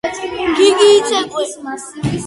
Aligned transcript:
გიგი 0.59 0.89
იცეკვე 0.95 1.47